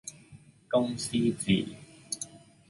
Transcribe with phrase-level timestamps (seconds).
[0.67, 1.63] 公司治